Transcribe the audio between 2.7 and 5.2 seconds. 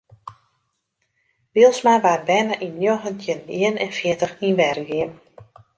njoggentjin ien en fjirtich yn Wergea.